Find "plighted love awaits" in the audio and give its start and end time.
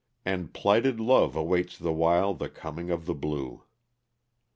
0.51-1.77